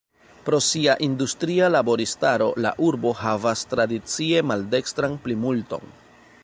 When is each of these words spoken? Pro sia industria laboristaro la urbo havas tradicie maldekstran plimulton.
Pro 0.45 0.59
sia 0.67 0.95
industria 1.07 1.67
laboristaro 1.73 2.47
la 2.65 2.73
urbo 2.89 3.13
havas 3.21 3.63
tradicie 3.75 4.43
maldekstran 4.53 5.19
plimulton. 5.27 5.93